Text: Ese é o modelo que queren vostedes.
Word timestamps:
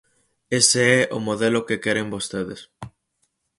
Ese 0.59 0.83
é 0.99 1.01
o 1.17 1.19
modelo 1.27 1.65
que 1.67 1.81
queren 1.83 2.11
vostedes. 2.15 2.61